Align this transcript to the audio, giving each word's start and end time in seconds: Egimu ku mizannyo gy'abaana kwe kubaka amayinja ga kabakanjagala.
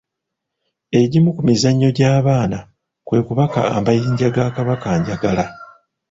Egimu 0.99 1.29
ku 1.35 1.41
mizannyo 1.47 1.89
gy'abaana 1.97 2.59
kwe 3.07 3.19
kubaka 3.27 3.59
amayinja 3.77 4.27
ga 4.35 4.45
kabakanjagala. 4.55 5.43